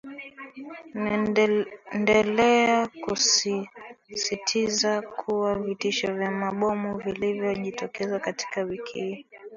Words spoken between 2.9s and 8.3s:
kusisitiza kuwa vitisho vya mabomu vilivyo jitokeza